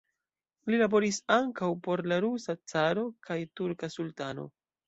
Li 0.71 0.79
laboris 0.81 1.19
ankaŭ 1.35 1.69
por 1.89 2.03
la 2.13 2.19
rusa 2.27 2.57
caro 2.73 3.07
kaj 3.29 3.39
turka 3.61 3.95
sultano. 3.99 4.49